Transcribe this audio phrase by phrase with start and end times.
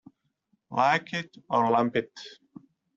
[0.71, 2.09] Like it or lump it.